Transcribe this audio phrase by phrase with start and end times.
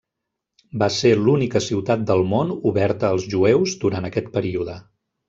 [0.83, 4.79] Va ser l'única ciutat del món oberta als jueus durant aquest període.